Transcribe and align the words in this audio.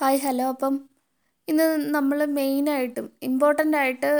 Hi 0.00 0.20
hello. 0.24 0.44
അപ്പം 0.52 0.74
ഇന്ന് 1.48 1.64
നമ്മൾ 1.96 2.18
മെയിനായിട്ടും 2.36 3.06
ഇമ്പോർട്ടന്റ് 3.28 3.76
ആയിട്ട് 3.80 4.10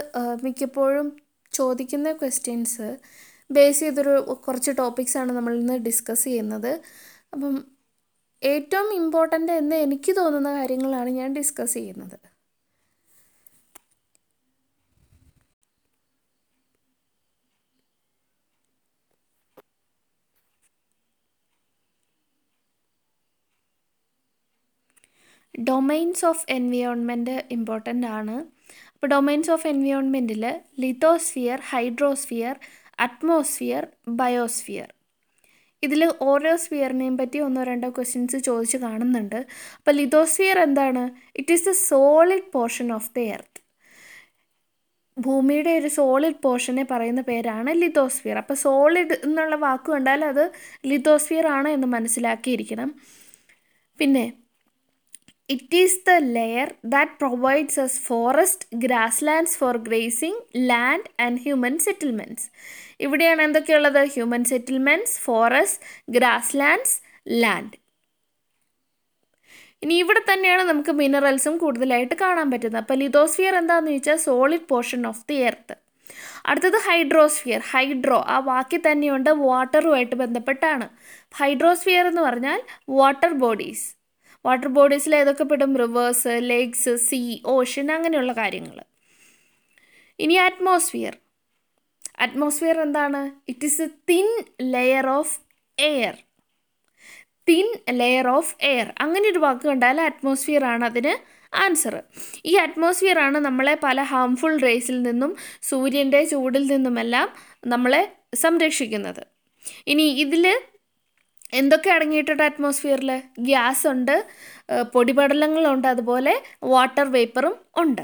മിക്കപ്പോഴും 0.46 1.06
ചോദിക്കുന്ന 1.52 2.08
ക്വസ്റ്റ്യൻസ് 2.20 2.88
ബേസ് 3.50 3.80
ചെയ്തൊരു 3.84 4.14
കുറച്ച് 4.46 4.72
ടോപ്പിക്സാണ് 4.80 5.30
നമ്മൾ 5.38 5.54
ഇന്ന് 5.60 5.76
ഡിസ്കസ് 5.86 6.24
ചെയ്യുന്നത്. 6.28 6.70
അപ്പം 7.34 7.54
ഏറ്റവും 8.42 8.90
ഇമ്പോർട്ടന്റ് 9.00 9.54
എന്ന് 9.62 9.78
എനിക്ക് 9.86 10.14
തോന്നുന്ന 10.20 10.52
കാര്യങ്ങളാണ് 10.58 11.12
ഞാൻ 11.20 11.30
ഡിസ്കസ് 11.40 11.74
ചെയ്യുന്നത്. 11.80 12.18
ഡൊമൈൻസ് 25.54 26.24
ഓഫ് 26.24 26.44
എൻവിയോൺമെന്റ് 26.48 27.36
ഇമ്പോർട്ടന്റ് 27.56 28.08
ആണ്. 28.18 28.36
അപ്പോൾ 28.94 29.06
ഡൊമൈൻസ് 29.06 29.50
ഓഫ് 29.50 29.66
എൻവിയോൺമെന്റിൽ 29.66 30.44
ലിത്തോസ്ഫിയർ 30.84 31.58
ഹൈഡ്രോസ്ഫിയർ 31.72 32.54
അറ്റ്മോസ്ഫിയർ 32.98 33.84
ബയോസ്ഫിയർ 34.22 34.88
ഇതിൽ 35.82 36.00
ഓരോ 36.20 36.50
സ്ഫിയറിനെയും 36.56 37.14
പറ്റി 37.16 37.38
ഒന്നോ 37.38 37.62
രണ്ടോ 37.62 37.88
ക്വസ്റ്റ്യൻസ് 37.88 38.38
ചോദിച്ച് 38.48 38.78
കാണുന്നുണ്ട്. 38.78 39.38
അപ്പോൾ 39.78 39.94
ലിത്തോസ്ഫിയർ 40.00 40.58
എന്താണ്? 40.58 41.02
It 41.40 41.52
is 41.52 41.64
the 41.68 41.72
solid 41.90 42.48
portion 42.56 42.88
of 42.92 43.10
the 43.16 43.24
earth 43.36 43.60
ഭൂമിയുടെ 45.16 45.72
ഒരു 45.78 45.88
സോളിഡ് 45.96 46.40
പോർഷനെ 46.44 46.84
പറയുന്ന 46.90 47.22
പേരാണ് 47.30 47.70
ലിത്തോസ്ഫിയർ 47.82 48.36
അപ്പോൾ 48.42 48.58
സോളിഡ് 48.66 49.16
എന്നുള്ള 49.26 49.56
വാക്ക് 49.64 49.88
കണ്ടാൽ 49.92 50.24
അത് 50.24 50.44
ലിത്തോസ്ഫിയർ 50.90 51.46
ആണ് 51.56 51.68
എന്ന് 51.68 51.88
മനസ്സിലാക്കിയിരിക്കണം. 51.96 52.90
പിന്നെ 53.98 54.24
it 55.54 55.78
is 55.82 55.98
the 56.08 56.12
layer 56.36 56.68
that 56.94 57.14
provides 57.22 57.78
as 57.84 58.00
forest 58.08 58.66
grasslands 59.28 59.56
for 59.60 59.76
grazing 59.88 60.40
land 60.70 61.08
and 61.24 61.40
human 61.44 61.78
settlements 61.86 62.46
ഇവിടെയാണ് 63.00 63.42
എന്തൊക്കെയുള്ളത്? 63.42 64.00
Human 64.14 64.44
settlements 64.44 65.18
forest 65.26 65.80
grasslands 66.56 66.96
land 67.42 67.76
ഇനി 69.82 69.94
ഇവിടെ 69.94 70.22
തന്നെയാണ് 70.30 70.62
നമുക്ക് 70.70 70.92
മിനറൽസും 71.02 71.54
കൂടുതലായിട്ട് 71.58 72.16
കാണാൻ 72.22 72.48
പറ്റുന്നത്. 72.52 72.82
അപ്പോൾ 72.82 72.96
ലിതോസ്ഫിയർ 73.04 73.54
എന്താണെന്ന് 73.60 73.92
ചോദിച്ചാൽ 73.92 74.18
solid 74.28 74.66
portion 74.72 75.06
of 75.06 75.22
the 75.30 75.36
earth 75.50 75.74
അടുത്തത് 76.46 76.78
ഹൈഡ്രോസ്ഫിയർ 76.88 77.60
ഹൈഡ്രോ 77.72 78.18
ആ 78.34 78.36
വാക്കി 78.50 78.78
തന്നെയുണ്ട്. 78.86 79.30
വാട്ടറുമായിട്ട് 79.48 80.16
ബന്ധപ്പെട്ടാണ്. 80.24 80.86
ഹൈഡ്രോസ്ഫിയർ 81.40 82.04
എന്ന് 82.10 82.22
പറഞ്ഞാൽ 82.28 82.60
വാട്ടർ 82.98 83.32
ബോഡീസ് 83.44 83.86
വാട്ടർ 84.44 84.68
ബോഡീസിൽ 84.78 85.12
ഏതൊക്കെ 85.20 85.44
പെടും? 85.44 85.72
റിവേഴ്സ് 85.82 86.34
ലേക്സ് 86.50 86.92
സീ 87.08 87.20
ഓഷൻ 87.54 87.86
അങ്ങനെയുള്ള 87.96 88.32
കാര്യങ്ങൾ 88.32 88.78
ഇനി 90.18 90.36
അറ്റ്മോസ്ഫിയർ 90.46 91.14
അറ്റ്മോസ്ഫിയർ 92.24 92.76
എന്താണ്? 92.86 93.20
It 93.48 93.66
is 93.68 93.82
a 93.82 93.90
thin 94.10 94.26
layer 94.74 95.06
of 95.18 95.34
air 95.78 96.16
thin 97.48 97.66
layer 98.00 98.26
of 98.28 98.52
air 98.70 98.88
അങ്ങനെ 99.00 99.26
ഒരു 99.28 99.38
വാക്ക് 99.38 99.64
കണ്ടാൽ 99.68 100.00
അറ്റ്മോസ്ഫിയർ 100.00 100.64
ആണ് 100.64 100.84
അതിന് 100.84 101.12
ആൻസർ 101.52 101.94
ഈ 102.44 102.52
അറ്റ്മോസ്ഫിയർ 102.64 103.18
ആണ് 103.18 103.38
നമ്മളെ 103.38 103.74
പല 103.84 104.00
ഹാംഫുൾ 104.12 104.54
റേസിൽ 104.60 104.98
നിന്നും 105.02 105.32
സൂര്യന്റെ 105.70 106.20
ചൂടിൽ 106.24 106.66
നിന്നുമെല്ലാം 106.66 107.28
നമ്മളെ 107.66 108.02
സംരക്ഷിക്കുന്നത്. 108.34 109.22
ഇനി 109.86 110.06
ഇതിൽ 110.24 110.44
എന്തൊക്കെ 111.58 111.90
അടങ്ങിയിട്ടുണ്ട് 111.96 112.42
അറ്റ്മോസ്ഫിയറിൽ 112.46 113.10
ഗ്യാസ് 113.48 113.84
ഉണ്ട് 113.92 114.16
പൊടിപടലങ്ങളുണ്ട് 114.94 115.88
അതുപോലെ 115.94 116.34
വാട്ടർ 116.72 117.06
വേപ്പറും 117.16 117.54
ഉണ്ട്. 117.82 118.02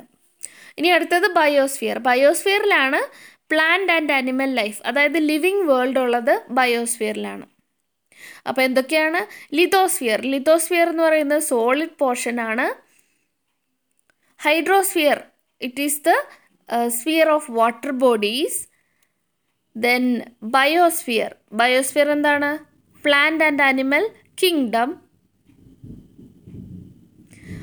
ഇനി 0.78 0.88
അടുത്തത് 0.97 1.27
ബയോസ്ഫിയർ 1.41 1.98
ബയോസ്ഫിയറിലാണ് 2.08 3.00
പ്ലാന്റ് 3.53 3.92
ആൻഡ് 3.97 4.14
ആനിമൽ 4.19 4.50
ലൈഫ് 4.61 4.78
അതായത് 4.88 5.19
ലിവിങ് 5.31 5.65
വേൾഡ് 5.70 6.00
ഉള്ളത് 6.04 6.34
ബയോസ്ഫിയറിലാണ് 6.59 7.47
അപ്പോൾ 8.48 8.62
എന്തൊക്കെയാണ്? 8.69 9.20
ലിതോസ്ഫിയർ 9.59 10.20
ലിതോസ്ഫിയർ 10.34 10.87
എന്ന് 10.93 11.04
പറയുന്നത് 11.06 11.43
സോളിഡ് 11.53 11.97
പോർഷൻ 12.03 12.37
ആണ്. 12.50 12.66
Hydrosphere 14.41 15.19
it 15.60 15.82
is 15.87 16.00
the 16.09 16.12
sphere 16.99 17.28
of 17.37 17.50
water 17.59 17.93
bodies 18.04 18.60
then 19.76 20.04
biosphere 20.56 21.31
biosphere 21.60 22.09
എന്താണ്? 22.16 22.50
പ്ലാന്റ് 23.06 23.44
ആൻഡ് 23.44 23.62
ആനിമൽ 23.62 24.05
കിങ്ഡം 24.43 24.91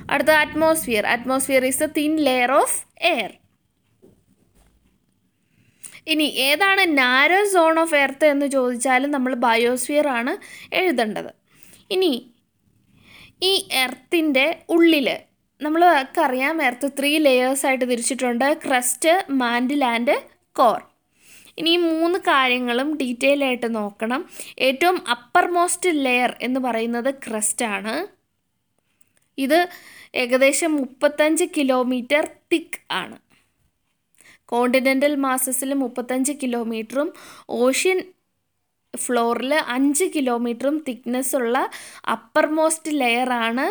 അടുത്ത 0.09 0.31
atmosphere 0.44 1.06
atmosphere 1.06 1.66
is 1.66 1.84
a 1.84 1.90
thin 1.98 2.14
layer 2.28 2.52
of 2.52 2.78
air 3.12 3.31
ഇനി 6.08 6.26
ഏതാണ് 6.46 6.84
നാരോ 6.98 7.40
സോൺ 7.52 7.76
ഓഫ് 7.80 7.96
എർത്ത് 7.96 8.26
എന്ന് 8.26 8.48
ചോദിച്ചാൽ 8.48 9.04
നമ്മൾ 9.12 9.34
ബയോസ്ഫിയർ 9.46 10.08
ആണ് 10.08 10.31
എഴുതേണ്ടത്. 10.74 11.30
ഇനി 11.92 12.12
ഈ 13.42 13.54
എർത്തിന്റെ 13.84 14.46
ഉള്ളിൽ 14.70 15.08
നമ്മൾക്ക് 15.62 16.22
അറിയാം 16.22 16.58
എർത്ത് 16.64 16.88
ത്രീ 17.00 17.12
ലെയേഴ്സായിട്ട് 17.18 17.86
തിരിച്ചിട്ടുണ്ട്. 17.86 18.48
ക്രസ്റ്റ് 18.66 19.14
മാൻഡിൽ 19.42 19.84
ആൻഡ് 19.86 20.16
കോർ 20.56 20.80
ഇനി 21.58 21.69
ഈ 21.69 21.78
മൂന്ന് 21.78 22.19
കാര്യങ്ങളും 22.19 22.97
ഡീറ്റെയിൽ 22.97 23.44
ആയിട്ട് 23.44 23.75
നോക്കണം. 23.75 24.22
ഏറ്റവും 24.59 24.97
അപ്പർ 25.09 25.47
മോസ്റ്റ് 25.47 25.90
ലെയർ 26.06 26.38
എന്ന് 26.41 26.59
പറയുന്നത് 26.59 27.14
ക്രസ്റ്റ് 27.28 27.66
ആണ്. 27.66 27.96
ഇത് 29.38 29.59
ഏകദേശം 30.16 30.72
മുപ്പത്തഞ്ച് 30.75 31.46
കിലോമീറ്റർ 31.58 32.24
തിക്ക് 32.53 32.81
ആണ്. 32.92 33.18
കോണ്ടിനെന്റൽ 34.46 35.16
മാസസിൽ 35.16 35.74
മുപ്പത്തഞ്ച് 35.74 36.34
കിലോമീറ്ററും 36.44 37.09
ഓഷ്യൻ 37.50 38.00
ഫ്ലോറിൽ 38.94 39.53
അഞ്ച് 39.53 40.06
കിലോമീറ്ററും 40.16 40.84
തിക്നെസ്സുള്ള 40.88 41.58
അപ്പർ 42.12 42.46
മോസ്റ്റ് 42.47 42.92
ലെയറാണ് 43.02 43.66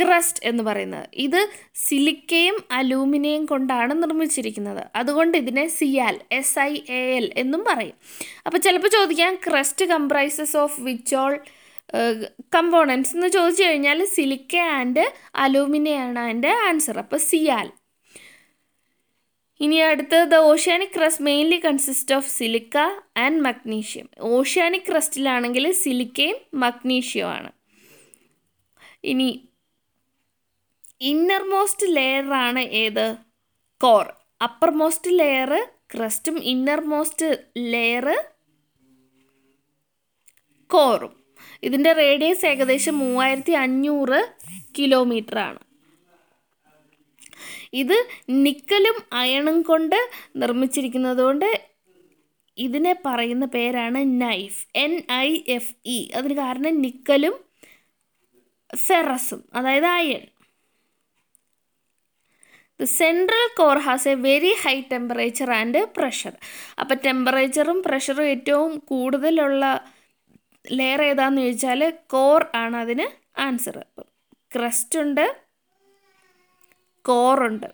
ക്രസ്റ്റ് 0.00 0.40
എന്ന് 0.48 0.62
പറയുന്നത്. 0.68 1.06
ഇത് 1.26 1.40
സിലിക്കയും 1.86 2.56
അലൂമിനിയം 2.78 3.42
കൊണ്ടാണ് 3.44 3.94
നിർമ്മിച്ചിരിക്കുന്നത്. 4.02 4.82
അതുകൊണ്ട് 5.00 5.34
ഇതിനെ 5.42 5.66
sial 5.78 6.16
S 6.38 6.58
I 6.70 6.72
A 7.00 7.02
L 7.18 7.26
എന്നും 7.36 7.62
പറയും. 7.70 7.96
അപ്പോൾ 8.46 8.58
ചിലപ്പോൾ 8.58 8.92
ചോദിക്കാം 8.98 9.34
crust 9.46 9.86
comprises 9.94 10.56
of 10.64 10.80
which 10.88 11.16
all 11.22 11.36
components 12.56 13.14
എന്ന് 13.16 13.28
ചോദിച്ചു 13.28 13.62
കഴിഞ്ഞാൽ 13.62 13.98
സിലിക്ക 14.16 14.54
ആൻഡ് 14.78 15.02
അലൂമിനിയാണ് 15.44 16.18
അതിന്റെ 16.18 16.52
ആൻസർ 16.68 16.98
അപ്പോൾ 17.02 17.20
സിയാൽ 17.30 17.68
ഇനി 19.60 19.76
അടുത്തത് 19.88 20.24
the 20.30 20.38
oceanic 20.52 20.94
crust 20.96 21.24
mainly 21.24 21.58
consist 21.64 22.14
of 22.14 22.28
silica 22.36 22.76
and 23.24 23.42
magnesium 23.48 24.06
oceanic 24.38 24.88
ക്രസ്റ്റിലാണെങ്കിൽ 24.88 25.66
സിലിക്കയും 25.82 26.38
മഗ്നീഷ്യവും 26.64 27.30
ആണ്. 27.36 27.50
ഇനി 29.12 29.28
ഇന്നർ 31.04 31.42
മോസ്റ്റ് 31.44 31.86
ലെയറാണ് 31.96 32.60
ഏത്? 32.82 33.06
കോർ 33.80 34.06
അപ്പർ 34.40 34.70
മോസ്റ്റ് 34.70 35.10
ലെയർ 35.18 35.50
ക്രസ്റ്റും 35.92 36.36
ഇന്നർ 36.44 36.80
മോസ്റ്റ് 36.84 37.28
ലെയർ 37.72 38.06
കോറും 40.70 41.12
ഇതിന്റെ 41.62 41.92
റേഡിയസ് 41.92 42.46
ഏകദേശം 42.46 42.98
മൂവായിരത്തി 42.98 43.52
അഞ്ഞൂറ് 43.54 44.20
കിലോമീറ്റർ 44.78 45.38
ആണ്. 45.38 45.60
ഇത് 47.72 47.96
നിക്കലും 48.44 48.96
അയണും 49.12 49.62
കൊണ്ട് 49.62 49.98
നിർമ്മിച്ചിരിക്കുന്നതുകൊണ്ട് 50.36 51.48
ഇതിനെ 52.58 52.96
പറയുന്ന 53.06 53.44
പേരാണ് 53.46 54.20
nife 54.20 54.60
N 54.76 54.92
I 55.16 55.28
F 55.48 55.74
E 55.86 56.08
അതിന് 56.14 56.34
കാരണം 56.34 56.80
നിക്കലും 56.80 57.34
ഫെറസും 58.70 59.44
അതായത് 59.54 59.86
iron 59.94 60.22
the 62.80 62.84
central 62.92 63.44
core 63.56 63.78
has 63.78 64.08
a 64.08 64.14
very 64.22 64.52
high 64.62 64.76
temperature 64.90 65.50
and 65.50 65.80
pressure 65.96 66.34
അപ്പോൾ 66.78 66.94
ടെമ്പറേച്ചറും 67.04 67.82
പ്രഷറും 67.82 68.26
ഏറ്റവും 68.26 68.72
കൂടുതലുള്ള 68.84 69.64
ലെയർ 70.64 71.02
ഏതാന്ന് 71.02 71.40
ചോദിച്ചാൽ 71.40 71.80
കോർ 72.06 72.42
ആണ് 72.54 72.76
അതിന് 72.76 73.06
ആൻസർ 73.38 73.76
ക്രസ്റ്റ് 74.52 74.98
ഉണ്ട് 74.98 75.24
കോറുണ്ട് 77.04 77.68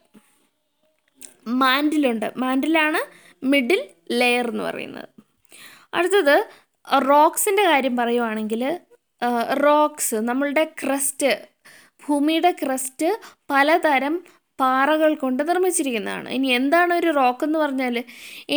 മാൻഡിലുണ്ട് 1.60 2.26
മാൻഡിലാണ് 2.36 3.00
മിഡിൽ 3.42 3.80
ലെയർ 4.10 4.46
എന്ന് 4.48 4.64
പറയുന്നത്. 4.64 5.08
അടുത്തത് 5.94 6.36
റോക്സിന്റെ 7.08 7.62
കാര്യം 7.62 7.96
പറയുവാണെങ്കിൽ 7.96 8.62
റോക്സ് 9.62 10.14
നമ്മളുടെ 10.28 10.64
ക്രസ്റ്റ് 10.82 11.30
ഭൂമിയുടെ 12.02 12.50
ക്രസ്റ്റ് 12.62 13.08
പലതരം 13.50 14.14
പാറകൾ 14.60 15.14
കൊണ്ട് 15.14 15.42
നിർമ്മിച്ചിരിക്കുന്നതാണ്. 15.48 16.28
ഇനി 16.28 16.48
എന്താണ് 16.60 16.94
ഒരു 16.94 17.10
റോക്ക് 17.10 17.44
എന്ന് 17.44 17.58
പറഞ്ഞാൽ? 17.58 17.96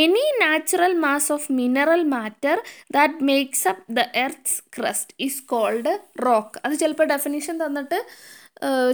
Any 0.03 0.25
natural 0.43 0.93
mass 1.05 1.31
of 1.31 1.51
mineral 1.51 2.03
matter 2.15 2.59
that 2.91 3.23
makes 3.23 3.67
up 3.67 3.95
the 3.95 4.05
earth's 4.15 4.61
crust 4.77 5.15
is 5.19 5.43
called 5.43 5.93
rock 6.25 6.61
അത് 6.65 6.73
ചിലപ്പോൾ 6.73 7.07
ഡെഫിനിഷൻ 7.13 7.65
തന്നിട്ട് 7.65 7.99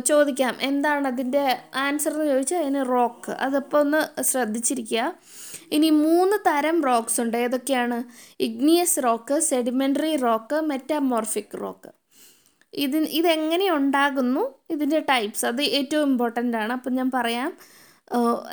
ചോദിക്കാം. 0.07 0.53
എന്താണ് 0.61 1.07
അതിന്റെ 1.07 1.43
ആൻസർ 1.75 2.11
എന്ന് 2.11 2.25
ചോദിച്ചാൽ 2.25 2.61
അതിന് 2.61 2.81
റോക്ക് 2.89 3.31
അതപ്പോൾ 3.31 3.79
ഒന്ന് 3.79 4.21
ശ്രദ്ധിച്ചിരിക്കുക. 4.21 5.03
ഇനി 5.71 5.89
മൂന്ന് 5.89 6.37
തരം 6.47 6.77
റോക്സ് 6.83 7.21
ഉണ്ട്. 7.21 7.37
ഏതൊക്കെയാണ്? 7.37 7.97
Igneous 8.39 8.99
rock 9.03 9.37
sedimentary 9.49 10.15
rock 10.15 10.59
metamorphic 10.71 11.57
rock 11.61 11.98
ഇത് 12.73 12.97
ഇതെങ്ങനെ 12.97 13.71
ഉണ്ടാകുന്നു? 13.71 14.43
ഇതിന്റെ 14.69 14.99
ടൈപ്സ് 15.09 15.45
അത് 15.45 15.61
ഏറ്റവും 15.61 16.09
ഇമ്പോർട്ടന്റ് 16.09 16.57
ആണ്. 16.57 16.73
അപ്പം 16.73 16.93
ഞാൻ 16.93 17.11
പറയാം. 17.11 17.51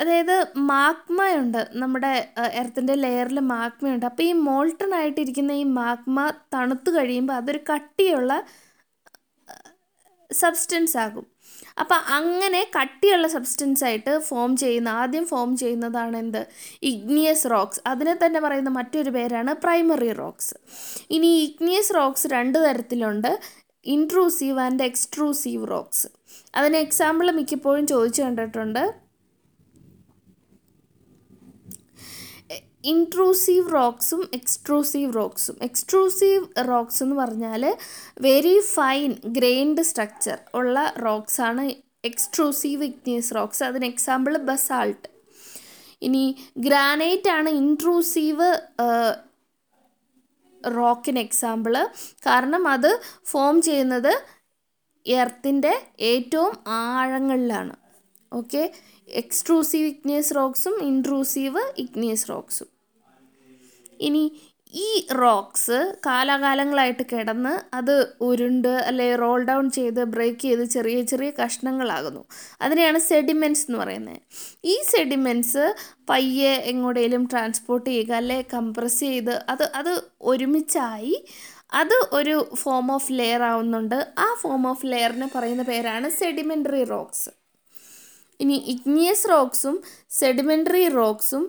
അതായത് 0.01 0.37
മാഗ്മയുണ്ട്. 0.57 1.69
നമ്മുടെ 1.73 2.13
എർത്തിന്റെ 2.53 2.95
ലെയറിൽ 2.95 3.41
മാഗ്മയുണ്ട്. 3.41 4.07
അപ്പോൾ 4.07 4.23
ഈ 4.23 4.33
മോൾട്ടൺ 4.33 4.95
ആയിട്ടിരിക്കുന്ന 4.95 5.53
ഈ 5.53 5.63
മാഗ്മ 5.63 6.31
തണുത്തു 6.55 6.91
കഴിയുമ്പോൾ 6.91 7.33
അതൊരു 7.33 7.61
കട്ടിയുള്ള 7.73 8.33
സബ്സ്റ്റൻസ് 10.31 10.97
ആകും. 10.97 11.27
അപ്പം 11.81 11.97
അങ്ങനെ 11.97 12.71
കട്ടിയുള്ള 12.81 13.29
സബ്സ്റ്റൻസ് 13.29 13.85
ആയിട്ട് 13.85 14.19
ഫോം 14.19 14.57
ചെയ്യുന്ന 14.57 14.89
ആദ്യം 14.89 15.27
ഫോം 15.27 15.57
ചെയ്യുന്നതാണ് 15.57 16.17
എന്ത്? 16.17 16.47
ഇഗ്നിയസ് 16.83 17.47
റോക്സ് 17.51 17.81
അതിനെ 17.87 18.15
തന്നെ 18.27 18.41
പറയുന്ന 18.41 18.71
മറ്റൊരു 18.71 19.11
പേരാണ് 19.11 19.55
പ്രൈമറി 19.55 20.13
റോക്സ് 20.13 20.55
ഇനി 21.11 21.27
ഇഗ്നിയസ് 21.27 21.95
റോക്സ് 21.95 22.27
രണ്ട് 22.27 22.59
തരത്തിലുണ്ട്. 22.67 23.31
ഇൻട്രൂസീവ് 23.87 24.61
ആൻഡ് 24.61 24.85
എക്സ്ട്രൂസീവ് 24.85 25.69
റോക്സ് 25.69 26.09
അതിന് 26.55 26.77
എക്സാമ്പിൾ 26.77 27.31
മിക്കപ്പോഴും 27.31 27.87
ചോദിച്ചു 27.87 28.23
കണ്ടിട്ടുണ്ട്. 28.23 28.85
ഇൻട്രൂസീവ് 32.85 33.73
റോക്സും 33.73 34.21
എക്സ്ട്രൂസീവ് 34.33 35.15
റോക്സും 35.15 35.57
എക്സ്ട്രൂസീവ് 35.63 36.45
റോക്സ് 36.69 37.03
എന്ന് 37.03 37.17
പറഞ്ഞാൽ 37.17 37.63
വെരി 38.21 38.61
ഫൈൻ 38.75 39.13
ഗ്രെയിൻഡ് 39.27 39.83
സ്ട്രക്ചർ 39.83 40.39
ഉള്ള 40.55 40.95
റോക്സ് 40.99 41.41
ആണ് 41.41 41.65
എക്സ്ട്രൂസീവ് 42.05 42.85
ഇഗ്നിയസ് 42.85 43.35
റോക്സ് 43.35 43.65
അതിന് 43.65 43.87
എക്സാമ്പിൾ 43.87 44.37
ബസാൾട്ട് 44.39 45.09
ഇനി 46.03 46.25
ഗ്രാനൈറ്റ് 46.59 47.31
ആണ് 47.31 47.51
ഇൻട്രൂസീവ് 47.51 48.49
റോക്കിന് 50.69 51.19
എക്സാമ്പിൾ 51.19 51.89
കാരണം 52.27 52.69
അത് 52.69 53.01
ഫോം 53.25 53.63
ചെയ്യുന്നത് 53.63 54.23
എർത്തിന്റെ 55.07 55.87
ഏറ്റവും 56.01 56.55
ആഴങ്ങളിലാണ്. 56.67 57.77
ഓക്കെ? 58.33 58.73
എക്സ്ട്രൂസീവ് 59.09 59.89
ഇഗ്നിയസ് 59.89 60.35
റോക്സും 60.35 60.83
ഇൻട്രൂസീവ് 60.83 61.73
ഇഗ്നിയസ് 61.79 62.29
റോക്സും. 62.29 62.67
ഇനി 64.01 64.41
ഈ 64.77 64.89
റോക്സ് 65.21 65.77
കാലാകാലങ്ങളായിട്ട് 66.07 67.05
കിടന്ന് 67.13 67.53
അത് 67.75 67.95
ഉരുണ്ട് 68.21 68.73
അല്ലെ 68.89 69.07
റോൾ 69.17 69.45
ഡൗൺ 69.45 69.71
ചെയ്ത് 69.71 70.01
ബ്രേക്ക് 70.05 70.41
ചെയ്ത് 70.41 70.65
ചെറിയ 70.65 71.03
ചെറിയ 71.03 71.31
കഷ്ണങ്ങളാകുന്നു. 71.41 72.23
അതിനെയാണ് 72.63 72.99
സെഡിമെന്റ്സ് 72.99 73.65
എന്ന് 73.69 73.79
പറയുന്നത്. 73.79 74.21
ഈ 74.65 74.75
സെഡിമെന്റ്സ് 74.95 75.65
പയ്യെ 76.11 76.55
എങ്ങോട്ടേലും 76.73 77.25
ട്രാൻസ്പോർട്ട് 77.33 77.89
ചെയ്യുക 77.91 78.15
അല്ലെ 78.15 78.39
കംപ്രസ് 78.55 79.01
ചെയ്ത് 79.01 79.35
അത് 79.49 79.65
അത് 79.75 79.93
ഒരുമിച്ചായി 80.23 81.17
അത് 81.73 81.97
ഒരു 82.13 82.37
ഫോം 82.55 82.87
ഓഫ് 82.93 83.13
ലെയർ 83.13 83.43
ആവുന്നുണ്ട്. 83.43 83.99
ആ 84.19 84.29
ഫോം 84.43 84.63
ഓഫ് 84.73 84.87
ലെയറിനെ 84.87 85.31
പറയുന്ന 85.37 85.63
പേരാണ് 85.63 86.09
സെഡിമെന്ററി 86.21 86.85
റോക്സ് 86.85 87.31
ഇനി 88.41 88.57
ഇഗ്നിയസ് 88.67 89.29
റോക്സും 89.31 89.77
സെഡിമെന്ററി 90.11 90.89
റോക്സും 90.89 91.45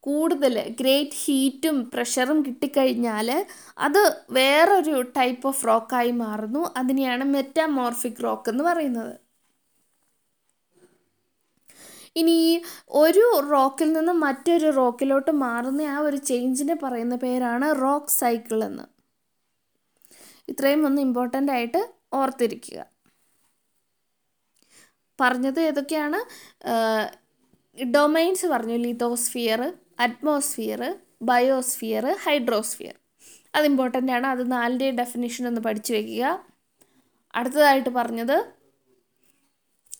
കൂടുതൽ 0.00 0.74
ഗ്രേറ്റ് 0.80 1.18
ഹീറ്റും 1.24 1.90
പ്രഷറും 1.94 2.42
കിട്ടിക്കഴിഞ്ഞാൽ 2.42 3.46
അത് 3.78 4.02
വേറൊരു 4.30 5.02
ടൈപ്പ് 5.16 5.46
ഓഫ് 5.48 5.66
റോക്കായി 5.66 6.10
മാറുന്നു. 6.10 6.74
അതിനെയാണ് 6.76 7.24
മെറ്റാമോർഫിക് 7.24 8.22
റോക്ക് 8.24 8.50
എന്ന് 8.50 8.64
പറയുന്നത്. 8.64 9.14
ഇനി 12.16 12.62
ഒരു 12.88 13.24
റോക്കിൽ 13.50 13.92
നിന്ന് 13.92 14.12
മറ്റൊരു 14.12 14.70
റോക്കിലോട്ട് 14.70 15.30
മാറുന്ന 15.30 15.82
ആ 15.82 15.98
ഒരു 15.98 16.16
ചേഞ്ചിനെ 16.16 16.76
പറയുന്ന 16.82 17.16
പേരാണ് 17.16 17.82
റോക്ക് 17.82 18.16
സൈക്കിൾ 18.20 18.64
എന്ന്. 18.64 18.86
ഇത്രയും 20.48 20.86
ഒന്ന് 20.86 21.02
ഇമ്പോർട്ടന്റ് 21.02 21.52
ആയിട്ട് 21.52 21.80
ഓർത്തിരിക്കുക. 22.12 22.86
പറഞ്ഞത് 25.20 25.60
ഏതൊക്കെയാണ്? 25.60 26.20
ഡൊമൈൻസ് 27.78 28.46
പറഞ്ഞു 28.46 28.74
ലിതോസ്ഫിയർ 28.74 29.60
അറ്റ്മോസ്ഫിയർ 30.00 30.96
ബയോസ്ഫിയർ 31.22 32.04
ഹൈഡ്രോസ്ഫിയർ. 32.24 32.94
അത് 33.54 33.66
ഇമ്പോർട്ടന്റ് 33.66 34.12
ആണ്. 34.12 34.26
അത് 34.26 34.52
നാലിന്റെ 34.52 34.90
ഡെഫിനിഷൻ 34.90 35.46
ഒന്ന് 35.46 35.60
പഠിച്ചു 35.60 35.92
വയ്ക്കുക 35.92 36.24
അടുത്തതായിട്ട് 37.34 37.90
പറഞ്ഞത് 37.90 38.36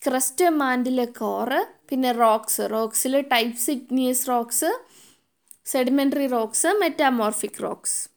ക്രസ്റ്റ് 0.07 0.49
മാൻഡിലെ 0.51 1.05
കോറ് 1.05 1.59
പിന്നെ 1.89 2.13
rocks 2.13 2.61
റോക്സിൽ 2.71 3.21
types 3.21 3.71
igneous 3.71 4.29
rocks 4.29 4.71
sedimentary 5.67 6.27
rocks 6.27 6.67
metamorphic 6.81 7.63
rocks 7.63 8.10